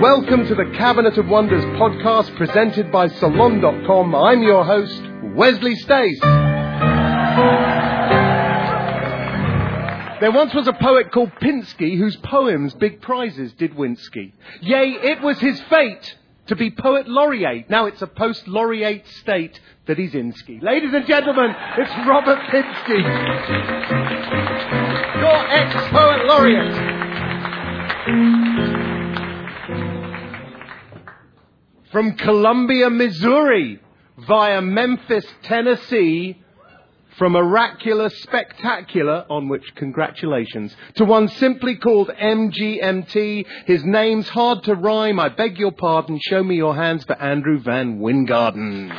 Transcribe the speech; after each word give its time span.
Welcome 0.00 0.46
to 0.48 0.54
the 0.54 0.70
Cabinet 0.76 1.16
of 1.18 1.28
Wonders 1.28 1.64
podcast 1.76 2.36
presented 2.36 2.90
by 2.90 3.06
Salon.com. 3.08 4.14
I'm 4.14 4.42
your 4.42 4.64
host, 4.64 5.00
Wesley 5.34 5.76
Stace. 5.76 6.20
There 10.20 10.32
once 10.32 10.52
was 10.52 10.66
a 10.66 10.72
poet 10.72 11.12
called 11.12 11.30
Pinsky 11.40 11.96
whose 11.96 12.16
poems 12.16 12.74
big 12.74 13.00
prizes 13.00 13.52
did 13.54 13.74
Winsky. 13.74 14.32
Yea, 14.60 14.90
it 15.00 15.22
was 15.22 15.38
his 15.38 15.60
fate 15.70 16.16
to 16.48 16.56
be 16.56 16.70
poet 16.70 17.08
laureate. 17.08 17.70
Now 17.70 17.86
it's 17.86 18.02
a 18.02 18.06
post 18.08 18.48
laureate 18.48 19.06
state 19.20 19.58
that 19.86 19.96
he's 19.96 20.14
in 20.14 20.32
ski. 20.32 20.58
Ladies 20.60 20.92
and 20.92 21.06
gentlemen, 21.06 21.54
it's 21.78 21.92
Robert 22.06 22.40
Pinsky. 22.50 23.00
Your 25.20 25.48
ex 25.50 25.74
poet 25.90 26.26
laureate. 26.26 26.74
From 31.94 32.16
Columbia, 32.16 32.90
Missouri, 32.90 33.78
via 34.26 34.60
Memphis, 34.60 35.24
Tennessee, 35.44 36.42
from 37.16 37.36
oracular 37.36 38.08
spectacular, 38.08 39.24
on 39.30 39.48
which 39.48 39.62
congratulations, 39.76 40.74
to 40.96 41.04
one 41.04 41.28
simply 41.28 41.76
called 41.76 42.08
MGMT. 42.08 43.46
His 43.66 43.84
name's 43.84 44.28
hard 44.28 44.64
to 44.64 44.74
rhyme. 44.74 45.20
I 45.20 45.28
beg 45.28 45.56
your 45.56 45.70
pardon. 45.70 46.18
Show 46.20 46.42
me 46.42 46.56
your 46.56 46.74
hands 46.74 47.04
for 47.04 47.14
Andrew 47.22 47.60
VanWyngarden. 47.62 48.90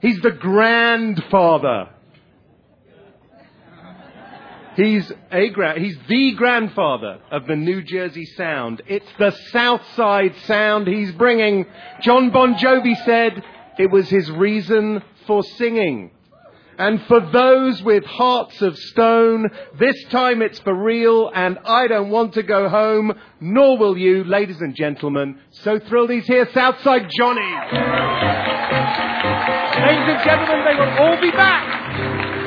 He's 0.00 0.20
the 0.20 0.30
grandfather 0.30 1.90
He's 4.76 5.12
a 5.32 5.48
gra- 5.50 5.78
he's 5.78 5.98
the 6.08 6.32
grandfather 6.32 7.18
of 7.30 7.46
the 7.46 7.56
New 7.56 7.82
Jersey 7.82 8.24
Sound. 8.24 8.82
It's 8.86 9.10
the 9.18 9.32
South 9.52 9.82
Side 9.96 10.34
Sound 10.46 10.86
he's 10.86 11.12
bringing. 11.12 11.66
John 12.02 12.30
Bon 12.30 12.54
Jovi 12.54 12.96
said 13.04 13.42
it 13.78 13.90
was 13.90 14.08
his 14.08 14.30
reason 14.30 15.02
for 15.26 15.42
singing. 15.42 16.12
And 16.78 17.02
for 17.02 17.20
those 17.20 17.82
with 17.82 18.04
hearts 18.06 18.62
of 18.62 18.78
stone, 18.78 19.50
this 19.78 20.02
time 20.04 20.40
it's 20.40 20.60
for 20.60 20.72
real, 20.72 21.30
and 21.34 21.58
I 21.66 21.86
don't 21.88 22.08
want 22.08 22.34
to 22.34 22.42
go 22.42 22.70
home, 22.70 23.12
nor 23.38 23.76
will 23.76 23.98
you, 23.98 24.24
ladies 24.24 24.62
and 24.62 24.74
gentlemen. 24.74 25.38
So 25.50 25.78
thrilled 25.78 26.08
he's 26.10 26.26
here, 26.26 26.48
Southside 26.54 27.10
Johnny. 27.18 27.40
ladies 29.84 30.08
and 30.08 30.24
gentlemen, 30.24 30.64
they 30.64 30.74
will 30.74 30.98
all 30.98 31.20
be 31.20 31.30
back. 31.32 32.39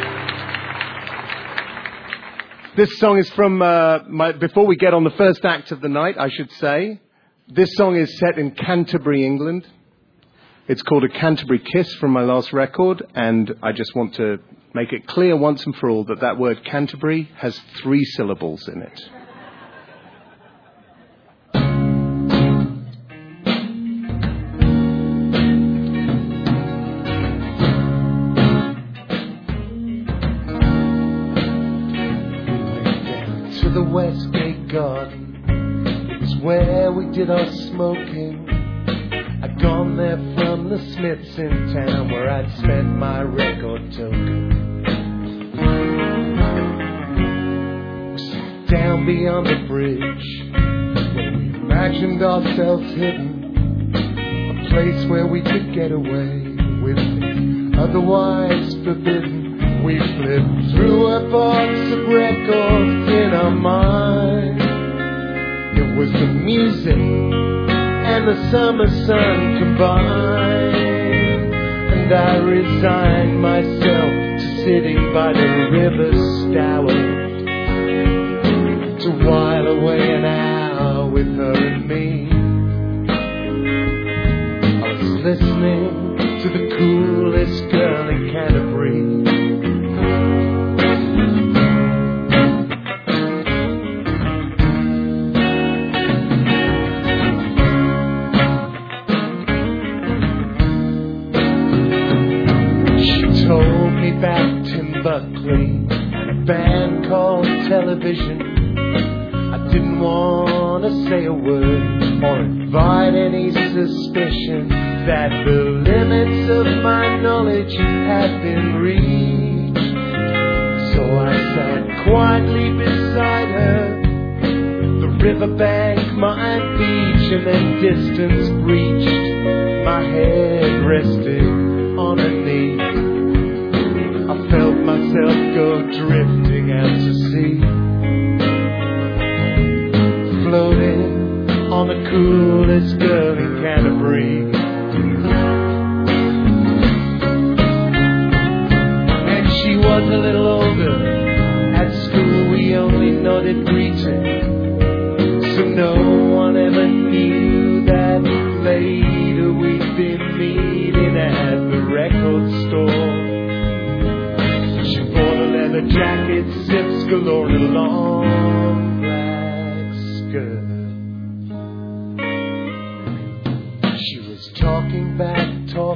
This 2.75 2.97
song 2.97 3.19
is 3.19 3.29
from 3.29 3.61
uh, 3.61 3.99
my, 4.09 4.31
before 4.31 4.65
we 4.65 4.75
get 4.75 4.95
on 4.95 5.03
the 5.03 5.11
first 5.11 5.45
act 5.45 5.71
of 5.71 5.79
the 5.79 5.89
night, 5.89 6.15
I 6.17 6.29
should 6.29 6.51
say. 6.53 6.99
This 7.47 7.71
song 7.75 7.95
is 7.95 8.17
set 8.17 8.39
in 8.39 8.49
Canterbury, 8.49 9.23
England. 9.23 9.67
It's 10.67 10.81
called 10.81 11.03
A 11.03 11.09
Canterbury 11.09 11.59
Kiss 11.59 11.93
from 11.95 12.09
my 12.09 12.23
last 12.23 12.51
record, 12.51 13.05
and 13.13 13.53
I 13.61 13.73
just 13.73 13.93
want 13.93 14.15
to 14.15 14.39
make 14.73 14.91
it 14.91 15.05
clear 15.05 15.37
once 15.37 15.63
and 15.67 15.75
for 15.75 15.87
all 15.87 16.03
that 16.05 16.21
that 16.21 16.39
word 16.39 16.65
Canterbury 16.65 17.29
has 17.37 17.55
three 17.83 18.03
syllables 18.05 18.67
in 18.67 18.81
it. 18.81 19.09
Did 37.13 37.29
our 37.29 37.45
smoking. 37.69 38.49
I'd 39.43 39.61
gone 39.61 39.95
there 39.97 40.17
from 40.35 40.67
the 40.67 40.79
Smiths 40.93 41.37
in 41.37 41.71
town 41.71 42.09
where 42.09 42.27
I'd 42.27 42.51
spent 42.57 42.87
my 42.87 43.21
record 43.21 43.91
token. 43.91 44.83
Down 48.67 49.05
beyond 49.05 49.45
the 49.45 49.67
bridge, 49.67 50.25
where 51.13 51.33
we 51.37 51.55
imagined 51.55 52.23
ourselves 52.23 52.89
hidden. 52.95 53.93
A 54.65 54.69
place 54.71 55.05
where 55.07 55.27
we 55.27 55.43
could 55.43 55.71
get 55.75 55.91
away 55.91 56.55
with 56.81 56.97
it, 56.97 57.77
otherwise 57.77 58.73
forbidden. 58.83 59.83
We 59.83 59.99
flipped 59.99 60.75
through 60.75 61.05
a 61.05 61.29
box 61.29 61.77
of 61.91 62.07
records 62.07 63.11
in 63.11 63.33
our 63.35 63.51
mind. 63.51 64.72
Was 65.97 66.11
the 66.11 66.25
music 66.25 66.97
and 66.97 68.27
the 68.27 68.51
summer 68.51 68.87
sun 69.05 69.57
combined. 69.59 70.75
And 71.53 72.11
I 72.11 72.37
resigned 72.37 73.39
myself 73.39 74.39
to 74.39 74.47
sitting 74.63 75.13
by 75.13 75.33
the 75.33 75.69
river 75.71 76.11
Stour 76.41 76.87
to 78.99 79.09
while 79.27 79.67
away 79.67 80.01
an 80.15 80.25
hour 80.25 81.09
with 81.09 81.27
her 81.35 81.53
and 81.53 81.87
me. 81.87 81.92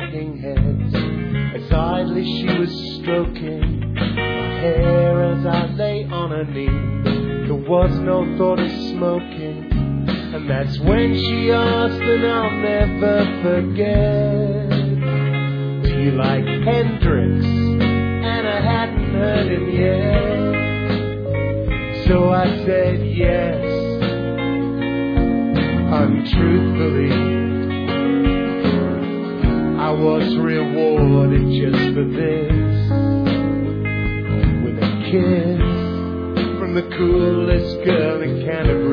Talking 0.07 0.37
heads, 0.37 0.95
as 1.55 1.71
idly 1.71 2.23
she 2.23 2.45
was 2.59 2.71
stroking 2.99 3.93
my 3.93 4.59
hair 4.59 5.23
as 5.23 5.45
I 5.45 5.65
lay 5.67 6.05
on 6.05 6.31
her 6.31 6.45
knee. 6.45 7.45
There 7.47 7.55
was 7.55 7.91
no 7.99 8.37
thought 8.37 8.59
of 8.59 8.71
smoking, 8.91 9.71
and 10.07 10.49
that's 10.49 10.79
when 10.79 11.13
she 11.15 11.51
asked, 11.51 12.01
and 12.01 12.25
I'll 12.25 12.51
never 12.51 13.25
forget. 13.43 14.69
Do 15.83 16.01
you 16.01 16.11
like 16.11 16.45
Hendrix? 16.45 17.45
And 17.45 18.47
I 18.47 18.61
hadn't 18.61 19.13
heard 19.13 19.51
him 19.51 19.69
yet. 19.69 20.55
So 22.07 22.31
I 22.31 22.45
said 22.65 23.05
yes, 23.05 23.61
untruthfully. 25.91 27.46
Was 29.97 30.37
rewarded 30.37 31.41
just 31.59 31.93
for 31.95 32.05
this. 32.05 32.51
With 34.63 34.77
a 34.77 34.91
kiss 35.09 35.59
from 36.59 36.75
the 36.75 36.83
coolest 36.95 37.83
girl 37.83 38.21
in 38.21 38.45
Canterbury. 38.45 38.86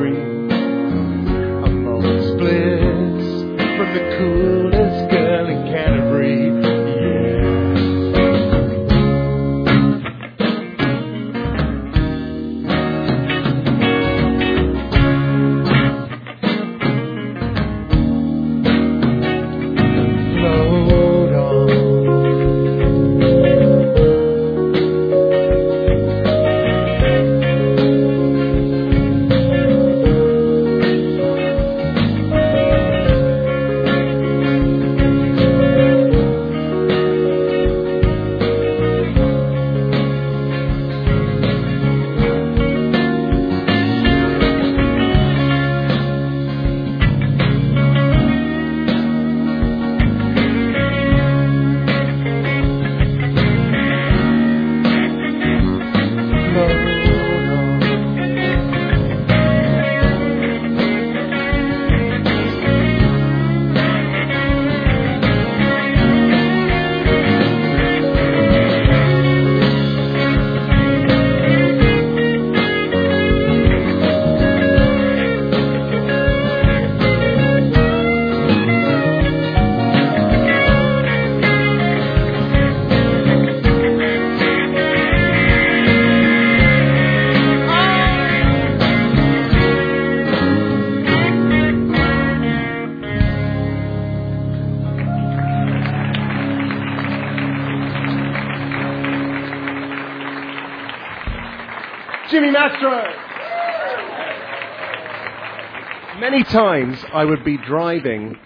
Times 106.55 106.97
I 107.11 107.25
would 107.25 107.43
be 107.43 107.57
driving, 107.57 108.39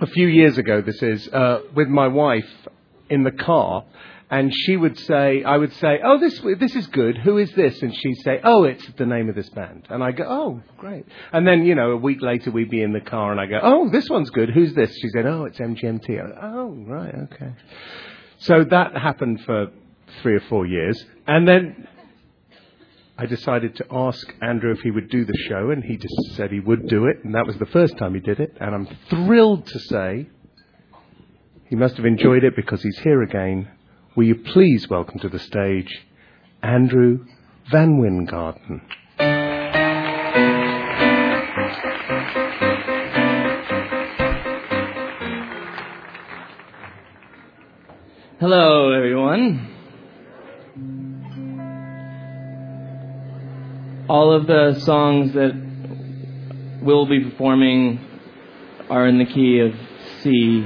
a 0.00 0.06
few 0.08 0.26
years 0.26 0.58
ago 0.58 0.82
this 0.82 1.00
is, 1.00 1.28
uh, 1.28 1.60
with 1.76 1.86
my 1.86 2.08
wife 2.08 2.50
in 3.08 3.22
the 3.22 3.30
car, 3.30 3.84
and 4.28 4.52
she 4.52 4.76
would 4.76 4.98
say, 4.98 5.44
I 5.44 5.56
would 5.56 5.72
say, 5.74 6.00
oh, 6.04 6.18
this, 6.18 6.40
this 6.58 6.74
is 6.74 6.88
good, 6.88 7.18
who 7.18 7.38
is 7.38 7.52
this? 7.52 7.80
And 7.82 7.94
she'd 7.94 8.16
say, 8.24 8.40
oh, 8.42 8.64
it's 8.64 8.84
the 8.98 9.06
name 9.06 9.28
of 9.28 9.36
this 9.36 9.48
band. 9.50 9.86
And 9.90 10.02
I 10.02 10.10
go, 10.10 10.24
oh, 10.24 10.62
great. 10.76 11.04
And 11.32 11.46
then, 11.46 11.64
you 11.64 11.76
know, 11.76 11.92
a 11.92 11.96
week 11.96 12.20
later 12.20 12.50
we'd 12.50 12.68
be 12.68 12.82
in 12.82 12.92
the 12.92 13.00
car 13.00 13.30
and 13.30 13.40
I 13.40 13.46
go, 13.46 13.60
oh, 13.62 13.88
this 13.90 14.10
one's 14.10 14.30
good, 14.30 14.50
who's 14.50 14.74
this? 14.74 14.92
She 15.00 15.08
said, 15.10 15.24
oh, 15.24 15.44
it's 15.44 15.58
MGMT. 15.58 16.08
Go, 16.08 16.38
oh, 16.42 16.84
right, 16.88 17.14
okay. 17.32 17.52
So 18.38 18.64
that 18.70 18.96
happened 18.96 19.40
for 19.46 19.68
three 20.20 20.34
or 20.34 20.42
four 20.48 20.66
years. 20.66 21.00
And 21.28 21.46
then 21.46 21.86
I 23.20 23.26
decided 23.26 23.76
to 23.76 23.84
ask 23.90 24.32
Andrew 24.40 24.72
if 24.72 24.80
he 24.80 24.90
would 24.90 25.10
do 25.10 25.26
the 25.26 25.36
show, 25.46 25.72
and 25.72 25.84
he 25.84 25.98
just 25.98 26.36
said 26.36 26.50
he 26.50 26.58
would 26.58 26.88
do 26.88 27.04
it, 27.04 27.22
and 27.22 27.34
that 27.34 27.46
was 27.46 27.58
the 27.58 27.66
first 27.66 27.98
time 27.98 28.14
he 28.14 28.20
did 28.20 28.40
it. 28.40 28.56
And 28.58 28.74
I'm 28.74 28.88
thrilled 29.10 29.66
to 29.66 29.78
say 29.78 30.26
he 31.68 31.76
must 31.76 31.98
have 31.98 32.06
enjoyed 32.06 32.44
it 32.44 32.56
because 32.56 32.82
he's 32.82 32.98
here 33.00 33.20
again. 33.20 33.68
Will 34.16 34.24
you 34.24 34.36
please 34.36 34.88
welcome 34.88 35.18
to 35.18 35.28
the 35.28 35.38
stage 35.38 36.00
Andrew 36.62 37.26
VanWyngarden? 37.70 38.80
Hello, 48.38 48.92
everyone. 48.92 49.69
All 54.10 54.32
of 54.32 54.48
the 54.48 54.74
songs 54.80 55.34
that 55.34 55.52
we'll 56.82 57.06
be 57.06 57.20
performing 57.30 58.00
are 58.88 59.06
in 59.06 59.18
the 59.18 59.24
key 59.24 59.60
of 59.60 59.72
C. 60.20 60.62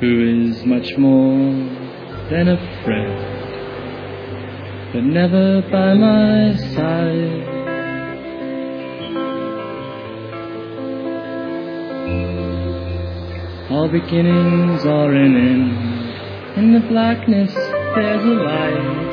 Who 0.00 0.48
is 0.50 0.66
much 0.66 0.98
more 0.98 1.40
than 2.28 2.48
a 2.48 2.84
friend, 2.84 3.39
but 4.92 5.04
never 5.04 5.62
by 5.70 5.94
my 5.94 6.56
side. 6.74 7.46
All 13.70 13.88
beginnings 13.88 14.84
are 14.84 15.12
an 15.12 15.36
end. 15.36 16.58
In 16.58 16.74
the 16.74 16.80
blackness 16.88 17.54
there's 17.54 18.24
a 18.24 18.34
light. 18.50 19.10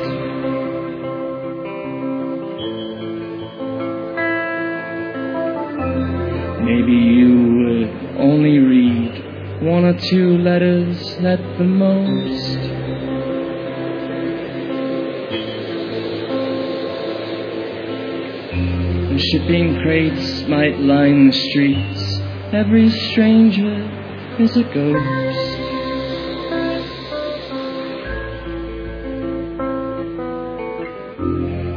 Maybe 6.64 6.92
you 6.92 7.32
would 7.58 8.18
only 8.18 8.58
read 8.58 9.62
one 9.62 9.84
or 9.84 9.96
two 10.10 10.38
letters 10.38 11.00
at 11.18 11.38
the 11.56 11.64
most. 11.64 12.77
Shipping 19.18 19.80
crates 19.82 20.42
might 20.48 20.78
line 20.78 21.28
the 21.28 21.32
streets. 21.32 22.18
Every 22.52 22.88
stranger 23.10 23.74
is 24.38 24.56
a 24.56 24.62
ghost. 24.62 25.58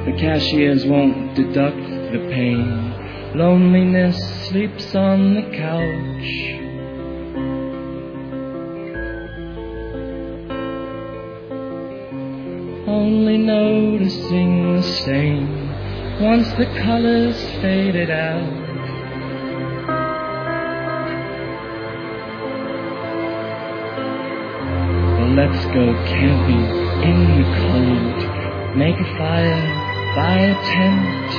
The 0.06 0.18
cashiers 0.20 0.86
won't 0.86 1.36
deduct 1.36 1.78
the 2.12 2.28
pain. 2.32 3.36
Loneliness 3.36 4.18
sleeps 4.50 4.94
on 4.94 5.34
the 5.34 5.42
couch. 5.42 6.58
Only 12.88 13.38
noticing 13.38 14.76
the 14.76 14.84
stain 14.84 15.61
once 16.22 16.48
the 16.54 16.66
colors 16.84 17.42
faded 17.62 18.12
out. 18.12 18.62
Let's 25.36 25.66
go 25.68 25.94
camping 26.06 26.66
in 27.10 27.18
the 27.38 27.46
cold. 27.58 28.20
Make 28.78 29.00
a 29.00 29.18
fire, 29.18 29.64
buy 30.16 30.38
a 30.38 30.56
tent. 30.74 31.30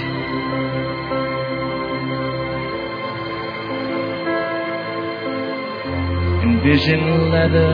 Envision 6.42 7.30
leather 7.30 7.72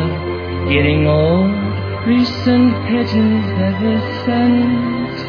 getting 0.68 1.06
old. 1.06 1.54
Recent 2.06 2.74
pictures 2.88 3.46
ever 3.70 3.96
sent. 4.26 5.27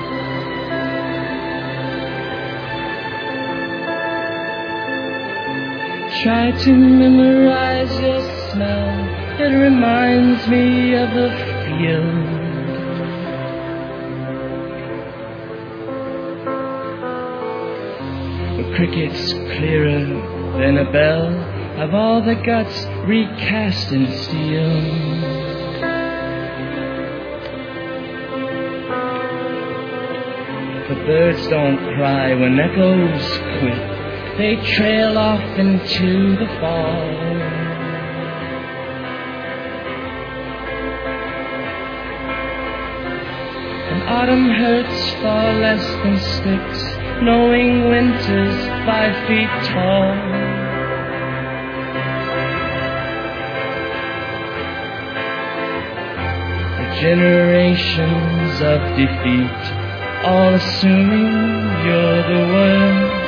try 6.24 6.52
to 6.52 6.74
memorize 6.74 7.92
your 8.02 8.20
smell. 8.52 9.40
It 9.40 9.56
reminds 9.56 10.46
me 10.50 10.94
of 10.96 11.10
a 11.12 11.30
field. 11.64 12.40
A 18.60 18.76
cricket's 18.76 19.32
clearer 19.32 20.04
than 20.60 20.78
a 20.78 20.92
bell 20.92 21.28
of 21.82 21.94
all 21.94 22.22
the 22.22 22.36
guts 22.36 22.86
recast 23.08 23.94
in 23.94 24.12
steel. 24.24 24.82
The 30.90 30.96
birds 31.06 31.48
don't 31.48 31.78
cry 31.96 32.34
when 32.34 32.60
echoes 32.60 33.60
quit. 33.60 33.99
They 34.40 34.56
trail 34.56 35.18
off 35.18 35.44
into 35.60 36.38
the 36.38 36.48
fall. 36.62 37.02
And 43.92 44.04
autumn 44.08 44.50
hurts 44.52 45.12
far 45.22 45.54
less 45.56 45.86
than 46.04 46.18
sticks, 46.20 46.82
knowing 47.22 47.90
winter's 47.90 48.56
five 48.88 49.14
feet 49.28 49.52
tall. 49.74 50.16
generations 57.02 58.62
of 58.62 58.80
defeat, 58.98 59.62
all 60.26 60.54
assuming 60.54 61.32
you're 61.86 62.24
the 62.24 62.54
worst. 62.54 63.19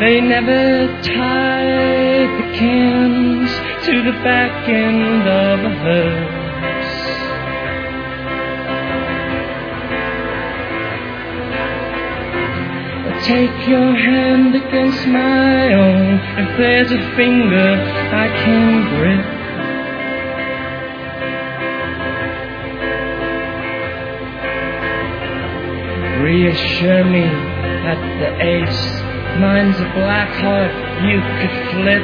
They 0.00 0.20
never 0.22 0.86
tied 1.02 2.30
the 2.38 2.58
cans 2.58 3.50
to 3.84 4.02
the 4.02 4.12
back 4.24 4.66
end 4.66 5.28
of 5.28 5.60
a 5.60 5.74
hearse. 5.84 6.40
take 13.26 13.68
your 13.68 13.94
hand 13.94 14.56
against 14.56 15.06
my 15.06 15.74
own 15.74 16.18
if 16.42 16.56
there's 16.56 16.90
a 16.90 17.16
finger 17.16 17.70
I 18.24 18.28
can 18.42 18.88
grip. 18.96 19.26
Reassure 26.24 27.04
me 27.04 27.26
that 27.84 28.00
the 28.20 28.30
ace, 28.42 29.09
mine's 29.38 29.78
a 29.78 29.90
black 29.94 30.30
heart 30.40 30.72
you 31.04 31.20
could 31.38 31.56
flip. 31.70 32.02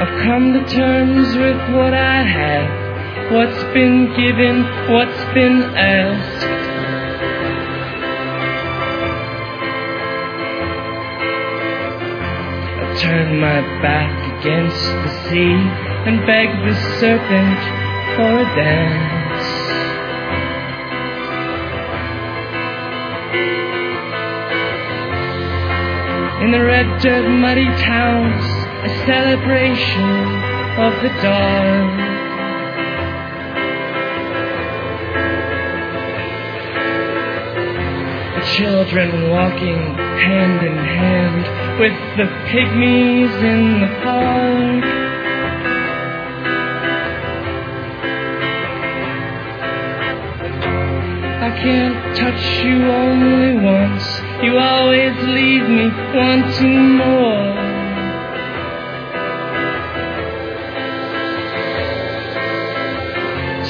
I've 0.00 0.24
come 0.24 0.52
to 0.54 0.64
terms 0.74 1.36
with 1.36 1.76
what 1.76 1.94
I 1.94 2.22
have 2.22 2.82
what's 3.32 3.64
been 3.72 4.12
given, 4.14 4.62
what's 4.92 5.24
been 5.32 5.62
asked. 5.74 6.46
I 12.78 13.00
turn 13.00 13.40
my 13.40 13.60
back 13.80 14.12
against 14.38 14.84
the 14.84 15.30
sea 15.30 15.56
and 16.04 16.26
beg 16.26 16.48
the 16.66 16.74
serpent 17.00 17.58
for 18.16 18.40
a 18.40 18.44
dance. 18.54 19.21
In 26.42 26.50
the 26.50 26.60
red 26.60 27.00
dirt 27.00 27.28
muddy 27.28 27.66
towns, 27.84 28.44
a 28.82 28.88
celebration 29.06 30.42
of 30.76 30.92
the 31.00 31.08
dark. 31.22 31.92
The 38.34 38.44
children 38.56 39.30
walking 39.30 39.78
hand 40.26 40.66
in 40.66 40.76
hand 40.76 41.44
with 41.78 41.96
the 42.16 42.26
pygmies 42.50 43.34
in 43.44 43.80
the 43.82 43.88
park. 44.02 44.84
I 51.40 51.50
can't 51.62 52.16
touch 52.16 52.64
you 52.64 52.90
only 52.90 53.64
once, 53.64 54.11
you 54.42 54.58
always 54.58 55.16
leave 55.22 55.68
me 55.68 55.86
wanting 56.14 56.96
more. 56.96 57.62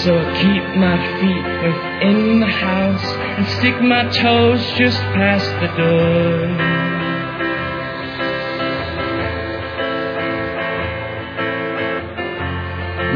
So 0.02 0.18
I 0.18 0.24
keep 0.42 0.64
my 0.80 0.96
feet 1.20 1.46
within 1.62 2.40
the 2.40 2.46
house 2.46 3.04
and 3.36 3.46
stick 3.58 3.80
my 3.82 4.04
toes 4.10 4.60
just 4.78 4.98
past 5.14 5.46
the 5.60 5.68
door. 5.76 6.82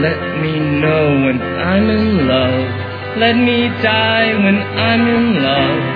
Let 0.03 0.21
me 0.43 0.61
know 0.61 1.25
when 1.25 1.41
I'm 1.41 1.89
in 1.89 2.29
love. 2.29 3.17
Let 3.17 3.35
me 3.35 3.69
die 3.83 4.35
when 4.45 4.57
I'm 4.57 5.09
in 5.09 5.43
love. 5.43 5.96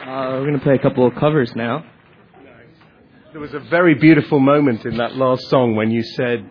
Uh, 0.00 0.30
we're 0.32 0.46
going 0.46 0.54
to 0.58 0.60
play 0.64 0.74
a 0.74 0.78
couple 0.78 1.06
of 1.06 1.14
covers 1.16 1.54
now. 1.54 1.84
There 3.32 3.40
was 3.40 3.52
a 3.54 3.60
very 3.60 3.94
beautiful 3.94 4.40
moment 4.40 4.84
in 4.86 4.96
that 4.96 5.14
last 5.14 5.48
song 5.50 5.76
when 5.76 5.90
you 5.90 6.02
said 6.02 6.44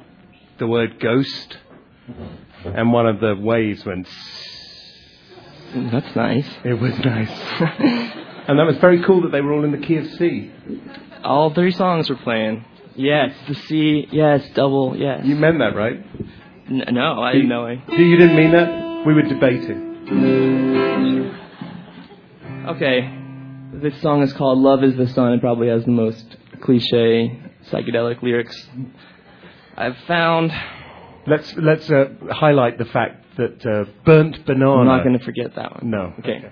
the 0.60 0.68
word 0.68 1.00
ghost, 1.00 1.58
and 2.64 2.94
one 2.94 3.08
of 3.08 3.20
the 3.20 3.36
waves 3.36 3.84
went. 3.86 4.08
That's 5.76 6.16
nice. 6.16 6.48
It 6.64 6.74
was 6.80 6.98
nice. 7.00 7.30
and 8.48 8.58
that 8.60 8.66
was 8.66 8.78
very 8.78 9.04
cool 9.04 9.24
that 9.24 9.32
they 9.32 9.42
were 9.42 9.52
all 9.54 9.64
in 9.66 9.72
the 9.72 9.78
key 9.86 9.98
of 9.98 10.08
C. 10.12 10.52
All 11.24 11.54
three 11.54 11.72
songs 11.72 12.10
were 12.10 12.16
playing. 12.18 12.64
Yes, 12.96 13.34
the 13.48 13.56
C, 13.56 14.08
yes, 14.12 14.48
double, 14.54 14.96
yes. 14.96 15.26
You 15.26 15.36
meant 15.36 15.58
that, 15.60 15.76
right? 15.76 16.06
N- 16.70 16.86
no, 16.92 17.22
I 17.22 17.34
didn't 17.34 17.50
know 17.50 17.66
it. 17.66 17.80
You 17.90 18.16
didn't 18.18 18.36
mean 18.36 18.52
that? 18.52 19.04
We 19.06 19.14
were 19.14 19.22
debating. 19.24 19.88
Okay, 22.68 23.19
this 23.74 24.02
song 24.02 24.22
is 24.24 24.34
called 24.34 24.60
Love 24.60 24.84
is 24.84 24.96
the 24.96 25.08
Sun. 25.08 25.34
It 25.34 25.42
probably 25.42 25.68
has 25.68 25.86
the 25.86 25.92
most 25.92 26.26
cliche 26.62 27.40
psychedelic 27.70 28.22
lyrics 28.22 28.68
I've 29.78 29.98
found. 30.08 30.52
Let's 31.28 31.56
let's 31.56 31.90
uh, 31.90 32.10
highlight 32.32 32.78
the 32.78 32.86
fact 32.86 33.26
that 33.38 33.66
uh, 33.66 33.86
burnt 34.04 34.46
banana. 34.46 34.72
I'm 34.72 34.86
not 34.86 35.04
going 35.04 35.18
to 35.18 35.24
forget 35.24 35.56
that 35.56 35.76
one. 35.76 35.92
No. 35.92 36.14
Okay. 36.20 36.38
okay. 36.38 36.52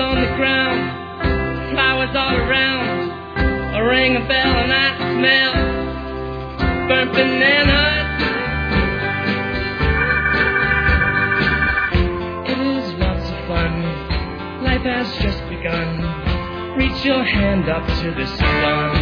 On 0.00 0.14
the 0.14 0.28
ground, 0.36 1.72
flowers 1.72 2.14
all 2.14 2.36
around. 2.36 3.10
I 3.74 3.78
ring 3.80 4.14
a 4.14 4.20
bell 4.28 4.54
and 4.56 4.72
I 4.72 4.96
smell 5.18 5.52
burnt 6.86 7.12
bananas. 7.14 8.22
It 12.48 12.58
is 12.60 12.94
lots 13.00 13.28
of 13.28 13.38
fun. 13.48 13.82
Life 14.62 14.82
has 14.82 15.12
just 15.16 15.42
begun. 15.48 16.78
Reach 16.78 17.04
your 17.04 17.24
hand 17.24 17.68
up 17.68 17.84
to 18.00 18.12
the 18.12 18.26
sun. 18.36 18.97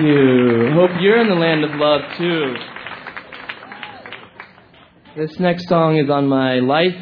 You. 0.00 0.70
Hope 0.74 0.90
you're 1.00 1.20
in 1.20 1.28
the 1.28 1.34
land 1.34 1.64
of 1.64 1.70
love 1.74 2.00
too. 2.16 2.54
This 5.16 5.38
next 5.40 5.68
song 5.68 5.96
is 5.96 6.08
on 6.08 6.28
my 6.28 6.60
life 6.60 6.96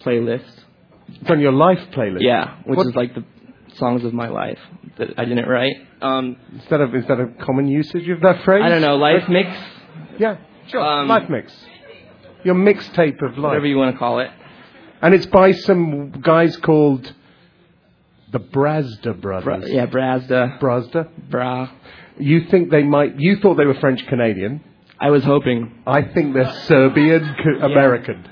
playlist. 0.00 0.50
It's 1.08 1.30
on 1.30 1.40
your 1.40 1.52
life 1.52 1.80
playlist. 1.92 2.22
Yeah, 2.22 2.54
which 2.64 2.76
What- 2.76 2.86
is 2.86 2.94
like 2.96 3.14
the 3.14 3.24
songs 3.74 4.04
of 4.04 4.12
my 4.14 4.28
life 4.28 4.58
that 4.96 5.14
I 5.18 5.24
didn't 5.24 5.48
write. 5.48 5.76
Um, 6.00 6.36
Instead 6.54 6.80
of 6.80 6.94
instead 6.94 7.20
of 7.20 7.38
common 7.38 7.68
usage 7.68 8.08
of 8.08 8.20
that 8.20 8.42
phrase. 8.44 8.62
I 8.64 8.68
don't 8.68 8.82
know, 8.82 8.96
life 8.96 9.28
mix, 9.28 9.48
Yeah, 10.18 10.36
sure. 10.68 10.80
Um, 10.80 11.08
life 11.08 11.28
mix. 11.28 11.52
Your 12.44 12.54
mixtape 12.54 13.22
of 13.22 13.38
life. 13.38 13.50
whatever 13.50 13.66
you 13.66 13.76
want 13.78 13.94
to 13.94 13.98
call 13.98 14.18
it. 14.20 14.30
And 15.00 15.14
it's 15.14 15.26
by 15.26 15.52
some 15.52 16.10
guys 16.10 16.56
called 16.56 17.12
the 18.30 18.40
Brazda 18.40 19.20
Bra- 19.20 19.40
brothers. 19.42 19.70
yeah, 19.72 19.86
Brazda, 19.86 20.58
Brazda. 20.60 21.08
Bra. 21.28 21.68
You 22.18 22.46
think 22.50 22.70
they 22.70 22.82
might? 22.82 23.18
You 23.18 23.36
thought 23.36 23.56
they 23.56 23.66
were 23.66 23.74
French 23.74 24.06
Canadian. 24.06 24.62
I 25.00 25.10
was 25.10 25.24
hoping. 25.24 25.82
I 25.86 26.02
think 26.02 26.34
they're 26.34 26.52
Serbian 26.66 27.24
American. 27.62 28.28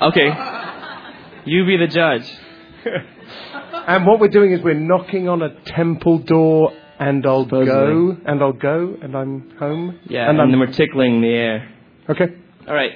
Okay, 0.00 0.28
you 1.44 1.64
be 1.66 1.76
the 1.76 1.88
judge. 1.88 2.30
And 3.88 4.04
what 4.04 4.20
we're 4.20 4.28
doing 4.28 4.52
is 4.52 4.60
we're 4.62 4.74
knocking 4.74 5.30
on 5.30 5.40
a 5.40 5.60
temple 5.64 6.18
door, 6.18 6.72
and 6.98 7.24
I'll 7.24 7.46
go, 7.46 8.16
and 8.26 8.42
I'll 8.42 8.52
go, 8.52 8.96
and 9.00 9.16
I'm 9.16 9.56
home. 9.58 9.98
Yeah, 10.08 10.28
and, 10.28 10.38
and, 10.38 10.52
then 10.52 10.60
we're 10.60 10.72
tickling 10.72 11.22
the 11.22 11.28
air. 11.28 11.74
okay. 12.10 12.26
All 12.66 12.74
right. 12.74 12.92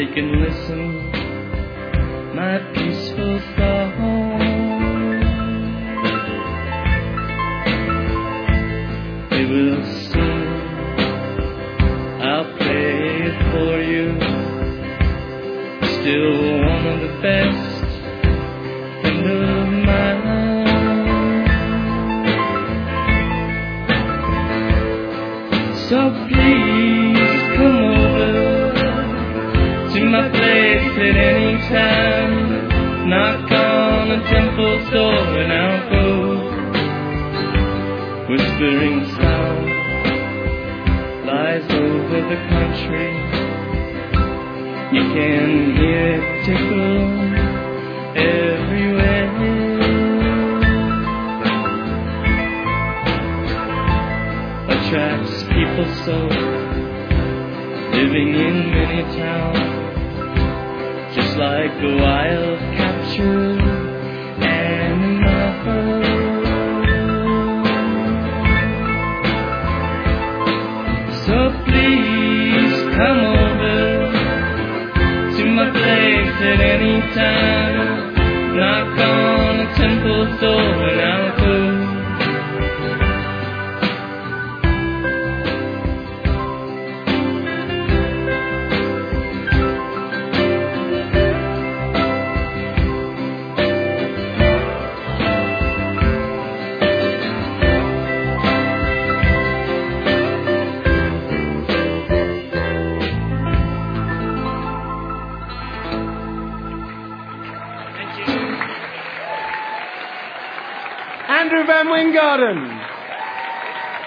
Nobody 0.00 0.14
can 0.14 0.40
listen. 0.40 1.10
My 2.34 2.69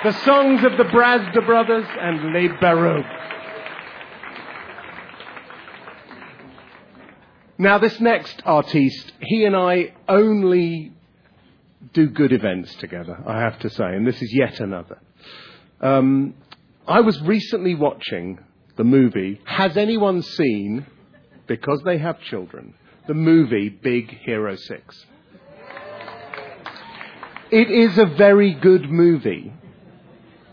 The 0.03 0.11
songs 0.25 0.63
of 0.65 0.77
the 0.77 0.83
Brazda 0.83 1.45
brothers 1.45 1.85
and 2.01 2.33
Les 2.33 2.49
Baroques. 2.59 3.23
Now, 7.57 7.77
this 7.77 7.97
next 8.01 8.41
artiste, 8.45 9.13
he 9.21 9.45
and 9.45 9.55
I 9.55 9.93
only 10.09 10.91
do 11.93 12.07
good 12.07 12.33
events 12.33 12.75
together, 12.75 13.17
I 13.25 13.39
have 13.39 13.59
to 13.59 13.69
say, 13.69 13.85
and 13.85 14.05
this 14.05 14.21
is 14.21 14.33
yet 14.33 14.59
another. 14.59 14.99
Um, 15.79 16.33
I 16.85 16.99
was 16.99 17.21
recently 17.21 17.73
watching 17.73 18.39
the 18.75 18.83
movie. 18.83 19.39
Has 19.45 19.77
anyone 19.77 20.21
seen, 20.21 20.85
because 21.47 21.81
they 21.85 21.99
have 21.99 22.19
children, 22.19 22.73
the 23.07 23.13
movie 23.13 23.69
Big 23.69 24.09
Hero 24.25 24.57
6? 24.57 25.05
It 27.51 27.71
is 27.71 27.97
a 27.97 28.05
very 28.05 28.53
good 28.53 28.89
movie. 28.89 29.53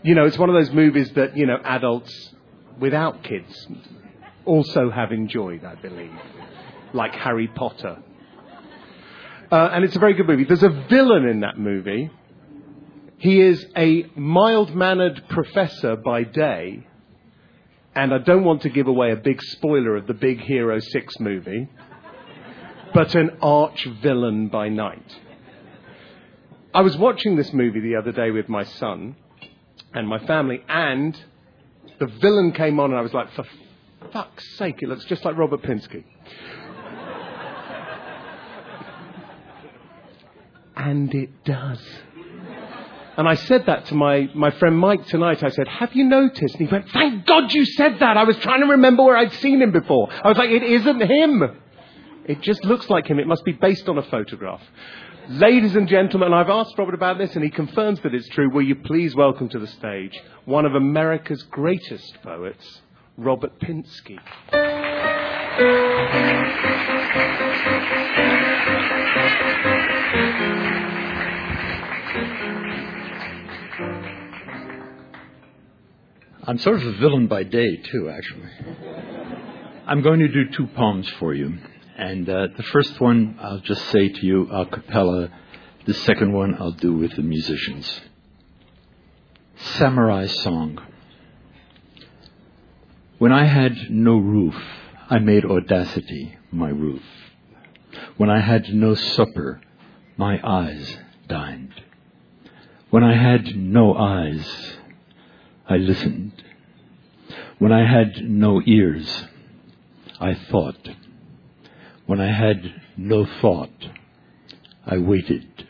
You 0.03 0.15
know, 0.15 0.25
it's 0.25 0.37
one 0.37 0.49
of 0.49 0.55
those 0.55 0.71
movies 0.73 1.11
that, 1.15 1.37
you 1.37 1.45
know, 1.45 1.57
adults 1.63 2.33
without 2.79 3.23
kids 3.23 3.67
also 4.45 4.89
have 4.89 5.11
enjoyed, 5.11 5.63
I 5.63 5.75
believe. 5.75 6.11
Like 6.93 7.13
Harry 7.13 7.47
Potter. 7.47 7.99
Uh, 9.51 9.69
and 9.73 9.83
it's 9.83 9.95
a 9.95 9.99
very 9.99 10.13
good 10.13 10.27
movie. 10.27 10.45
There's 10.45 10.63
a 10.63 10.85
villain 10.89 11.25
in 11.25 11.41
that 11.41 11.59
movie. 11.59 12.09
He 13.17 13.41
is 13.41 13.63
a 13.77 14.05
mild 14.15 14.75
mannered 14.75 15.23
professor 15.29 15.95
by 15.95 16.23
day 16.23 16.87
and 17.95 18.13
I 18.13 18.19
don't 18.19 18.43
want 18.43 18.61
to 18.61 18.69
give 18.69 18.87
away 18.87 19.11
a 19.11 19.17
big 19.17 19.41
spoiler 19.41 19.97
of 19.97 20.07
the 20.07 20.13
Big 20.13 20.39
Hero 20.39 20.79
6 20.79 21.19
movie, 21.19 21.67
but 22.93 23.15
an 23.15 23.37
arch 23.41 23.85
villain 24.01 24.47
by 24.47 24.69
night. 24.69 25.19
I 26.73 26.81
was 26.81 26.95
watching 26.97 27.35
this 27.35 27.51
movie 27.51 27.81
the 27.81 27.97
other 27.97 28.13
day 28.13 28.31
with 28.31 28.47
my 28.47 28.63
son 28.63 29.17
and 29.93 30.07
my 30.07 30.19
family, 30.19 30.63
and 30.67 31.19
the 31.99 32.07
villain 32.07 32.53
came 32.53 32.79
on, 32.79 32.91
and 32.91 32.99
I 32.99 33.01
was 33.01 33.13
like, 33.13 33.31
for 33.33 33.45
fuck's 34.11 34.57
sake, 34.57 34.81
it 34.81 34.89
looks 34.89 35.05
just 35.05 35.23
like 35.25 35.37
Robert 35.37 35.61
Pinsky. 35.61 36.03
and 40.75 41.13
it 41.13 41.43
does. 41.43 41.79
And 43.17 43.27
I 43.27 43.35
said 43.35 43.65
that 43.65 43.87
to 43.87 43.95
my, 43.95 44.29
my 44.33 44.51
friend 44.51 44.77
Mike 44.77 45.05
tonight. 45.07 45.43
I 45.43 45.49
said, 45.49 45.67
Have 45.67 45.93
you 45.93 46.05
noticed? 46.05 46.55
And 46.55 46.67
he 46.67 46.73
went, 46.73 46.89
Thank 46.91 47.25
God 47.25 47.53
you 47.53 47.65
said 47.65 47.99
that. 47.99 48.17
I 48.17 48.23
was 48.23 48.37
trying 48.37 48.61
to 48.61 48.67
remember 48.67 49.03
where 49.03 49.17
I'd 49.17 49.33
seen 49.33 49.61
him 49.61 49.71
before. 49.71 50.09
I 50.11 50.29
was 50.29 50.37
like, 50.37 50.49
It 50.49 50.63
isn't 50.63 51.01
him. 51.01 51.60
It 52.25 52.41
just 52.41 52.63
looks 52.63 52.89
like 52.89 53.07
him. 53.07 53.19
It 53.19 53.27
must 53.27 53.43
be 53.45 53.53
based 53.53 53.89
on 53.89 53.97
a 53.97 54.03
photograph. 54.03 54.61
Ladies 55.27 55.75
and 55.75 55.87
gentlemen, 55.87 56.33
I've 56.33 56.49
asked 56.49 56.77
Robert 56.77 56.93
about 56.93 57.17
this 57.17 57.35
and 57.35 57.43
he 57.43 57.49
confirms 57.49 57.99
that 58.01 58.13
it's 58.13 58.27
true. 58.29 58.49
Will 58.51 58.61
you 58.61 58.75
please 58.75 59.15
welcome 59.15 59.49
to 59.49 59.59
the 59.59 59.67
stage 59.67 60.19
one 60.45 60.65
of 60.65 60.75
America's 60.75 61.43
greatest 61.43 62.21
poets, 62.21 62.81
Robert 63.17 63.59
Pinsky. 63.59 64.19
I'm 76.43 76.57
sort 76.57 76.81
of 76.81 76.87
a 76.87 76.97
villain 76.97 77.27
by 77.27 77.43
day, 77.43 77.77
too, 77.77 78.09
actually. 78.09 78.49
I'm 79.87 80.01
going 80.01 80.19
to 80.19 80.27
do 80.27 80.49
two 80.51 80.67
poems 80.67 81.07
for 81.19 81.33
you. 81.33 81.57
And 82.01 82.27
uh, 82.27 82.47
the 82.57 82.63
first 82.63 82.99
one 82.99 83.37
I'll 83.39 83.59
just 83.59 83.85
say 83.89 84.09
to 84.09 84.25
you 84.25 84.49
a 84.51 84.65
cappella. 84.65 85.29
The 85.85 85.93
second 85.93 86.33
one 86.33 86.55
I'll 86.55 86.71
do 86.71 86.93
with 86.93 87.15
the 87.15 87.21
musicians. 87.21 88.01
Samurai 89.55 90.25
Song. 90.25 90.79
When 93.19 93.31
I 93.31 93.45
had 93.45 93.91
no 93.91 94.17
roof, 94.17 94.55
I 95.11 95.19
made 95.19 95.45
audacity 95.45 96.39
my 96.51 96.69
roof. 96.69 97.03
When 98.17 98.31
I 98.31 98.39
had 98.39 98.73
no 98.73 98.95
supper, 98.95 99.61
my 100.17 100.39
eyes 100.43 100.97
dined. 101.27 101.83
When 102.89 103.03
I 103.03 103.15
had 103.15 103.55
no 103.55 103.93
eyes, 103.93 104.75
I 105.69 105.77
listened. 105.77 106.43
When 107.59 107.71
I 107.71 107.85
had 107.85 108.27
no 108.27 108.59
ears, 108.65 109.25
I 110.19 110.33
thought. 110.33 110.89
When 112.11 112.19
I 112.19 112.33
had 112.33 112.73
no 112.97 113.25
thought, 113.25 113.87
I 114.85 114.97
waited. 114.97 115.65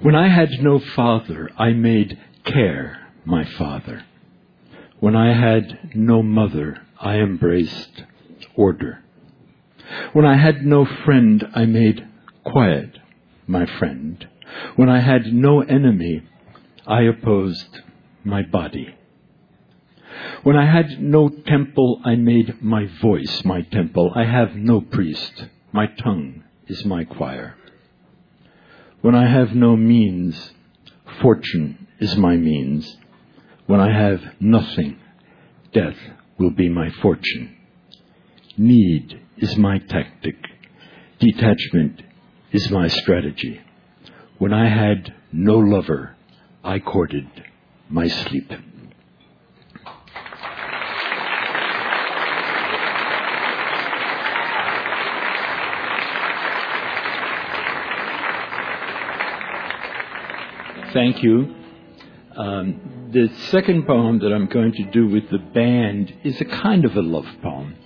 When 0.00 0.16
I 0.16 0.26
had 0.26 0.60
no 0.60 0.80
father, 0.80 1.48
I 1.56 1.70
made 1.70 2.18
care 2.44 3.06
my 3.24 3.44
father. 3.44 4.04
When 4.98 5.14
I 5.14 5.34
had 5.34 5.94
no 5.94 6.20
mother, 6.20 6.78
I 7.00 7.18
embraced 7.18 8.02
order. 8.56 9.04
When 10.14 10.24
I 10.24 10.36
had 10.36 10.66
no 10.66 10.84
friend, 10.84 11.44
I 11.54 11.64
made 11.64 12.04
quiet 12.42 12.98
my 13.46 13.66
friend. 13.78 14.26
When 14.74 14.88
I 14.88 14.98
had 14.98 15.32
no 15.32 15.60
enemy, 15.60 16.22
I 16.88 17.02
opposed 17.02 17.82
my 18.24 18.42
body. 18.42 18.96
When 20.42 20.56
I 20.56 20.66
had 20.66 21.00
no 21.02 21.28
temple, 21.28 22.00
I 22.04 22.16
made 22.16 22.62
my 22.62 22.86
voice 23.00 23.44
my 23.44 23.62
temple. 23.62 24.12
I 24.14 24.24
have 24.24 24.54
no 24.54 24.80
priest. 24.80 25.46
My 25.72 25.86
tongue 25.86 26.44
is 26.66 26.84
my 26.84 27.04
choir. 27.04 27.56
When 29.00 29.14
I 29.14 29.26
have 29.26 29.54
no 29.54 29.76
means, 29.76 30.52
fortune 31.20 31.86
is 31.98 32.16
my 32.16 32.36
means. 32.36 32.96
When 33.66 33.80
I 33.80 33.92
have 33.92 34.20
nothing, 34.40 34.98
death 35.72 35.96
will 36.38 36.50
be 36.50 36.68
my 36.68 36.90
fortune. 36.90 37.56
Need 38.56 39.20
is 39.38 39.56
my 39.56 39.78
tactic. 39.78 40.36
Detachment 41.18 42.02
is 42.52 42.70
my 42.70 42.88
strategy. 42.88 43.60
When 44.38 44.52
I 44.52 44.68
had 44.68 45.14
no 45.32 45.56
lover, 45.56 46.16
I 46.62 46.78
courted 46.78 47.28
my 47.88 48.08
sleep. 48.08 48.52
Thank 60.92 61.22
you. 61.22 61.54
Um, 62.36 63.10
the 63.12 63.28
second 63.50 63.86
poem 63.86 64.18
that 64.18 64.32
I'm 64.32 64.46
going 64.46 64.72
to 64.72 64.84
do 64.90 65.06
with 65.08 65.30
the 65.30 65.38
band 65.38 66.12
is 66.22 66.40
a 66.40 66.44
kind 66.44 66.84
of 66.84 66.96
a 66.96 67.00
love 67.00 67.26
poem. 67.42 67.76